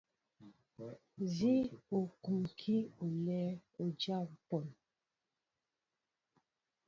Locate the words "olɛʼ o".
3.03-3.83